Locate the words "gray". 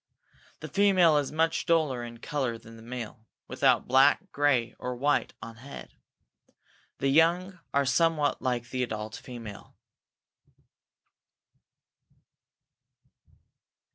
4.31-4.73